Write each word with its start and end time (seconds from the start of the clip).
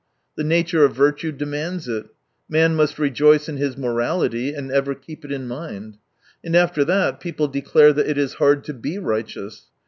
The 0.35 0.43
nature 0.43 0.83
of 0.83 0.95
virtue 0.95 1.31
demands 1.31 1.87
it: 1.87 2.07
man 2.49 2.73
must 2.73 2.97
rejoice 2.97 3.47
in 3.47 3.57
his 3.57 3.75
niorality 3.75 4.57
and 4.57 4.71
ever 4.71 4.95
keep 4.95 5.23
it 5.23 5.31
in 5.31 5.47
mind. 5.47 5.99
And 6.43 6.55
after 6.55 6.83
that, 6.85 7.19
people 7.19 7.47
declare 7.47 7.93
that 7.93 8.09
it 8.09 8.17
is 8.17 8.33
hard 8.41 8.63
to 8.63 8.73
be 8.73 8.97
righteous. 8.97 9.67